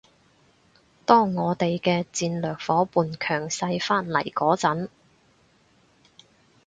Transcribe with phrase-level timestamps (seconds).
[1.05, 4.89] 當我哋嘅戰略夥伴強勢返嚟嗰陣